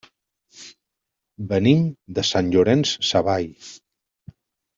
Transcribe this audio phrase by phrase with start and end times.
[1.51, 1.83] Venim
[2.17, 3.53] de Sant Llorenç Savall.